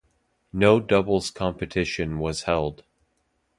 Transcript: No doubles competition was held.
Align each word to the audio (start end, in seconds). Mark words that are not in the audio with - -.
No 0.51 0.79
doubles 0.79 1.29
competition 1.29 2.17
was 2.17 2.45
held. 2.45 2.83